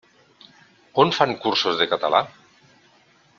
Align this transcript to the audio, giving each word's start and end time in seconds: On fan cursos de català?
On 1.03 1.13
fan 1.17 1.35
cursos 1.43 1.77
de 1.83 1.89
català? 1.93 2.23